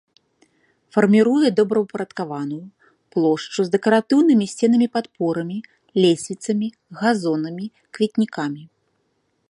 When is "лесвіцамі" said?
6.05-6.67